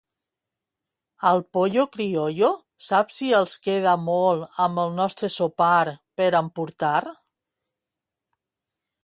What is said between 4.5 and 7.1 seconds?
amb el nostre sopar per emportar?